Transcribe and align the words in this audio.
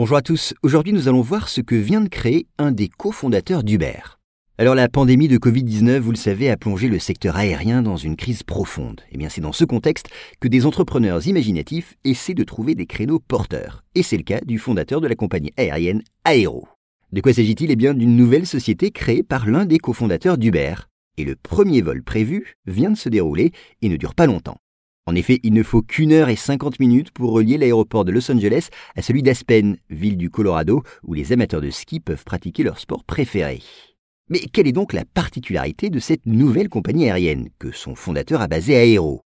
Bonjour 0.00 0.16
à 0.16 0.22
tous, 0.22 0.54
aujourd'hui 0.62 0.94
nous 0.94 1.08
allons 1.08 1.20
voir 1.20 1.50
ce 1.50 1.60
que 1.60 1.74
vient 1.74 2.00
de 2.00 2.08
créer 2.08 2.46
un 2.56 2.70
des 2.72 2.88
cofondateurs 2.88 3.62
d'Uber. 3.62 4.16
Alors 4.56 4.74
la 4.74 4.88
pandémie 4.88 5.28
de 5.28 5.36
Covid-19, 5.36 5.98
vous 5.98 6.12
le 6.12 6.16
savez, 6.16 6.48
a 6.48 6.56
plongé 6.56 6.88
le 6.88 6.98
secteur 6.98 7.36
aérien 7.36 7.82
dans 7.82 7.98
une 7.98 8.16
crise 8.16 8.42
profonde. 8.42 9.02
Et 9.08 9.16
eh 9.16 9.18
bien 9.18 9.28
c'est 9.28 9.42
dans 9.42 9.52
ce 9.52 9.66
contexte 9.66 10.08
que 10.40 10.48
des 10.48 10.64
entrepreneurs 10.64 11.26
imaginatifs 11.26 11.98
essaient 12.04 12.32
de 12.32 12.44
trouver 12.44 12.74
des 12.74 12.86
créneaux 12.86 13.18
porteurs. 13.18 13.84
Et 13.94 14.02
c'est 14.02 14.16
le 14.16 14.22
cas 14.22 14.40
du 14.40 14.58
fondateur 14.58 15.02
de 15.02 15.06
la 15.06 15.16
compagnie 15.16 15.52
aérienne 15.58 16.02
Aero. 16.24 16.66
De 17.12 17.20
quoi 17.20 17.34
s'agit-il? 17.34 17.70
Eh 17.70 17.76
bien 17.76 17.92
d'une 17.92 18.16
nouvelle 18.16 18.46
société 18.46 18.92
créée 18.92 19.22
par 19.22 19.46
l'un 19.46 19.66
des 19.66 19.78
cofondateurs 19.78 20.38
d'Uber. 20.38 20.76
Et 21.18 21.24
le 21.24 21.36
premier 21.36 21.82
vol 21.82 22.02
prévu 22.02 22.54
vient 22.64 22.90
de 22.90 22.96
se 22.96 23.10
dérouler 23.10 23.52
et 23.82 23.90
ne 23.90 23.98
dure 23.98 24.14
pas 24.14 24.24
longtemps. 24.24 24.56
En 25.06 25.14
effet, 25.14 25.40
il 25.42 25.54
ne 25.54 25.62
faut 25.62 25.82
qu'une 25.82 26.12
heure 26.12 26.28
et 26.28 26.36
cinquante 26.36 26.78
minutes 26.78 27.10
pour 27.10 27.32
relier 27.32 27.58
l'aéroport 27.58 28.04
de 28.04 28.12
Los 28.12 28.30
Angeles 28.30 28.68
à 28.96 29.02
celui 29.02 29.22
d'Aspen, 29.22 29.76
ville 29.88 30.16
du 30.16 30.30
Colorado, 30.30 30.82
où 31.02 31.14
les 31.14 31.32
amateurs 31.32 31.60
de 31.60 31.70
ski 31.70 32.00
peuvent 32.00 32.24
pratiquer 32.24 32.62
leur 32.62 32.78
sport 32.78 33.04
préféré. 33.04 33.60
Mais 34.28 34.40
quelle 34.40 34.68
est 34.68 34.72
donc 34.72 34.92
la 34.92 35.04
particularité 35.04 35.90
de 35.90 35.98
cette 35.98 36.26
nouvelle 36.26 36.68
compagnie 36.68 37.10
aérienne 37.10 37.48
que 37.58 37.72
son 37.72 37.96
fondateur 37.96 38.40
a 38.40 38.46
basée 38.46 38.76
à 38.76 38.84
Aero? 38.84 39.22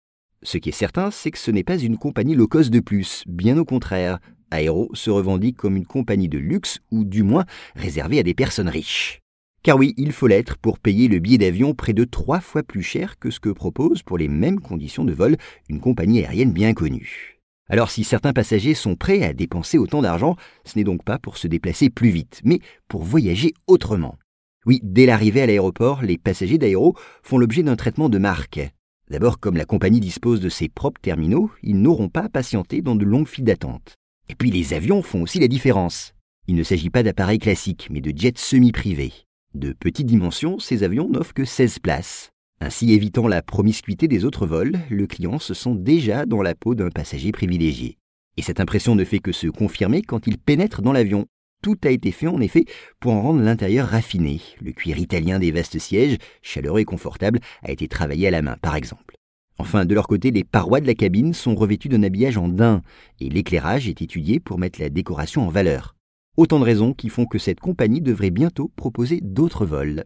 Ce 0.44 0.58
qui 0.58 0.70
est 0.70 0.74
certain, 0.74 1.12
c'est 1.12 1.32
que 1.32 1.38
ce 1.38 1.52
n'est 1.52 1.64
pas 1.64 1.78
une 1.78 1.98
compagnie 1.98 2.36
low 2.36 2.48
cost 2.48 2.70
de 2.70 2.80
plus, 2.80 3.24
bien 3.28 3.58
au 3.58 3.66
contraire. 3.66 4.20
Aero 4.52 4.90
se 4.94 5.10
revendique 5.10 5.58
comme 5.58 5.78
une 5.78 5.86
compagnie 5.86 6.30
de 6.30 6.38
luxe, 6.38 6.80
ou 6.92 7.06
du 7.06 7.24
moins 7.24 7.46
réservée 7.76 8.20
à 8.20 8.24
des 8.24 8.34
personnes 8.34 8.70
riches. 8.70 9.22
Car 9.62 9.78
oui, 9.78 9.94
il 9.98 10.14
faut 10.14 10.28
l'être 10.28 10.58
pour 10.58 10.80
payer 10.80 11.08
le 11.08 11.20
billet 11.20 11.38
d'avion 11.38 11.74
près 11.74 11.94
de 11.94 12.06
trois 12.06 12.40
fois 12.40 12.64
plus 12.64 12.84
cher 12.84 13.20
que 13.20 13.30
ce 13.30 13.40
que 13.40 13.50
propose 13.50 14.04
pour 14.04 14.18
les 14.18 14.30
mêmes 14.30 14.62
conditions 14.62 15.04
de 15.04 15.14
vol 15.14 15.36
une 15.68 15.82
compagnie 15.82 16.20
aérienne 16.20 16.54
bien 16.54 16.74
connue. 16.74 17.40
Alors 17.70 17.92
si 17.92 18.04
certains 18.04 18.34
passagers 18.34 18.74
sont 18.74 18.96
prêts 18.96 19.24
à 19.24 19.34
dépenser 19.34 19.78
autant 19.78 20.02
d'argent, 20.02 20.38
ce 20.66 20.78
n'est 20.78 20.84
donc 20.84 21.04
pas 21.04 21.20
pour 21.20 21.38
se 21.38 21.48
déplacer 21.48 21.90
plus 21.90 22.10
vite, 22.10 22.42
mais 22.44 22.60
pour 22.88 23.04
voyager 23.04 23.54
autrement. 23.68 24.18
Oui, 24.66 24.80
dès 24.82 25.06
l'arrivée 25.06 25.42
à 25.42 25.46
l'aéroport, 25.46 26.02
les 26.02 26.18
passagers 26.18 26.58
d'aéro 26.58 26.96
font 27.22 27.38
l'objet 27.38 27.64
d'un 27.64 27.76
traitement 27.76 28.10
de 28.10 28.18
marque. 28.18 28.62
D'abord, 29.10 29.40
comme 29.40 29.58
la 29.58 29.66
compagnie 29.66 30.00
dispose 30.00 30.40
de 30.40 30.50
ses 30.50 30.70
propres 30.70 31.02
terminaux, 31.02 31.52
ils 31.64 31.80
n'auront 31.80 32.10
pas 32.10 32.24
à 32.24 32.30
patienter 32.30 32.82
dans 32.82 32.96
de 32.96 33.06
longues 33.06 33.28
files 33.28 33.46
d'attente. 33.46 33.96
Et 34.30 34.36
puis 34.36 34.52
les 34.52 34.74
avions 34.74 35.02
font 35.02 35.22
aussi 35.22 35.40
la 35.40 35.48
différence. 35.48 36.14
Il 36.48 36.56
ne 36.56 36.64
s'agit 36.64 36.90
pas 36.90 37.04
d'appareils 37.04 37.40
classiques, 37.40 37.88
mais 37.92 38.02
de 38.02 38.16
jets 38.16 38.34
semi-privés. 38.38 39.14
De 39.56 39.74
petite 39.74 40.06
dimension, 40.06 40.60
ces 40.60 40.84
avions 40.84 41.10
n'offrent 41.10 41.34
que 41.34 41.44
16 41.44 41.80
places. 41.80 42.30
Ainsi, 42.62 42.94
évitant 42.94 43.28
la 43.28 43.42
promiscuité 43.42 44.08
des 44.08 44.24
autres 44.24 44.46
vols, 44.46 44.78
le 44.92 45.08
client 45.08 45.40
se 45.40 45.56
sent 45.56 45.74
déjà 45.76 46.28
dans 46.28 46.44
la 46.44 46.54
peau 46.54 46.76
d'un 46.76 46.92
passager 46.92 47.32
privilégié. 47.32 47.98
Et 48.38 48.44
cette 48.44 48.60
impression 48.60 48.94
ne 48.94 49.04
fait 49.04 49.18
que 49.18 49.32
se 49.32 49.48
confirmer 49.48 50.04
quand 50.04 50.28
il 50.28 50.38
pénètre 50.38 50.84
dans 50.84 50.92
l'avion. 50.92 51.26
Tout 51.64 51.78
a 51.84 51.90
été 51.90 52.12
fait 52.12 52.28
en 52.28 52.40
effet 52.42 52.66
pour 53.00 53.14
en 53.14 53.24
rendre 53.24 53.42
l'intérieur 53.42 53.88
raffiné. 53.88 54.40
Le 54.62 54.72
cuir 54.72 55.00
italien 55.00 55.40
des 55.40 55.52
vastes 55.52 55.80
sièges, 55.80 56.18
chaleureux 56.44 56.82
et 56.82 56.86
confortable, 56.86 57.40
a 57.64 57.72
été 57.72 57.88
travaillé 57.88 58.28
à 58.28 58.32
la 58.32 58.44
main, 58.44 58.56
par 58.62 58.76
exemple. 58.76 59.16
Enfin, 59.58 59.84
de 59.84 59.96
leur 59.96 60.08
côté, 60.08 60.30
les 60.30 60.44
parois 60.44 60.80
de 60.80 60.88
la 60.88 60.94
cabine 60.94 61.34
sont 61.34 61.56
revêtues 61.56 61.90
d'un 61.90 62.04
habillage 62.04 62.38
en 62.38 62.50
daim, 62.50 62.84
et 63.20 63.30
l'éclairage 63.30 63.90
est 63.90 64.04
étudié 64.04 64.40
pour 64.40 64.60
mettre 64.60 64.80
la 64.80 64.90
décoration 64.90 65.46
en 65.48 65.50
valeur. 65.50 65.96
Autant 66.40 66.58
de 66.58 66.64
raisons 66.64 66.94
qui 66.94 67.10
font 67.10 67.26
que 67.26 67.38
cette 67.38 67.60
compagnie 67.60 68.00
devrait 68.00 68.30
bientôt 68.30 68.72
proposer 68.78 69.20
d'autres 69.22 69.66
vols. 69.66 70.06